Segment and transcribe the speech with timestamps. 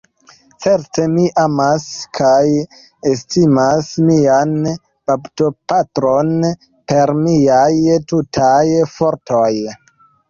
[0.63, 1.83] Certe mi amas
[2.19, 2.47] kaj
[3.11, 4.55] estimas mian
[5.11, 6.33] baptopatron
[6.93, 7.71] per miaj
[8.15, 8.63] tutaj
[8.97, 9.55] fortoj.